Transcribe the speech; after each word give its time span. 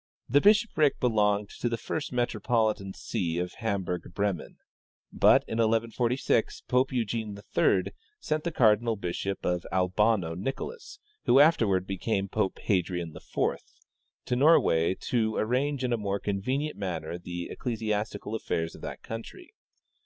"The 0.36 0.40
bishopric 0.40 1.00
belonged 1.00 1.50
first 1.50 1.60
to 1.62 1.68
the 1.68 2.16
metropolitan 2.16 2.94
see 2.94 3.38
of 3.38 3.54
Ham 3.54 3.82
burg 3.82 4.02
Bremen; 4.14 4.58
but 5.12 5.42
in 5.48 5.58
1146 5.58 6.60
Pope 6.68 6.92
Eugene 6.92 7.36
III 7.58 7.86
sent 8.20 8.44
the 8.44 8.52
cardinal 8.52 8.94
bishop 8.94 9.44
of 9.44 9.66
Albano, 9.72 10.36
Nicolas, 10.36 11.00
who 11.24 11.40
afterward 11.40 11.84
became 11.84 12.28
Pope 12.28 12.60
Hadrian 12.60 13.12
IV, 13.16 13.58
to 14.26 14.36
Norway 14.36 14.94
to 15.00 15.34
arrange 15.34 15.82
in 15.82 15.92
a 15.92 15.96
more 15.98 16.20
convenient 16.20 16.76
manner 16.78 17.18
the 17.18 17.50
ecclesiastical 17.50 18.36
affairs 18.36 18.76
of 18.76 18.82
that 18.82 19.02
country. 19.02 19.52